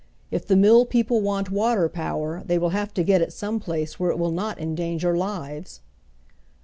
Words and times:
If 0.31 0.47
the 0.47 0.55
mill 0.55 0.87
people 0.87 1.21
want 1.21 1.51
water 1.51 1.87
power 1.87 2.41
they 2.43 2.57
will 2.57 2.69
have 2.69 2.91
to 2.95 3.03
get 3.03 3.21
it 3.21 3.31
some 3.31 3.59
place 3.59 3.99
where 3.99 4.09
it 4.09 4.17
will 4.17 4.31
not 4.31 4.59
endanger 4.59 5.15
lives." 5.15 5.81